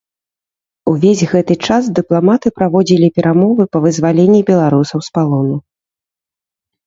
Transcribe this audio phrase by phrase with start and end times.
[0.91, 5.57] Увесь гэты час дыпламаты праводзілі перамовы па вызваленні беларусаў з палону.